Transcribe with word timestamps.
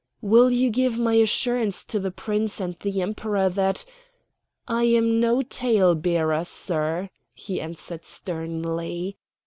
"Will 0.23 0.49
you 0.51 0.71
give 0.71 0.97
my 0.97 1.13
assurance 1.13 1.85
to 1.85 1.99
the 1.99 2.09
Prince 2.09 2.59
and 2.59 2.73
the 2.79 3.03
Emperor 3.03 3.49
that..." 3.49 3.85
"I 4.67 4.85
am 4.85 5.19
no 5.19 5.43
tale 5.43 5.93
bearer, 5.93 6.43
sir," 6.43 7.11
he 7.35 7.61
answered 7.61 8.05
sternly. 8.05 9.17